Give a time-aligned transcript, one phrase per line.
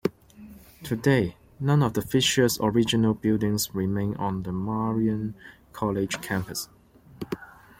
[0.81, 5.35] Today none of Fisher's original buildings remain on the Marian
[5.73, 6.69] College campus.